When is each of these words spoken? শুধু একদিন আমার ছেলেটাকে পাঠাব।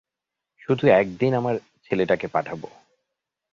শুধু 0.61 0.87
একদিন 0.87 1.33
আমার 1.33 1.55
ছেলেটাকে 1.85 2.27
পাঠাব। 2.27 2.61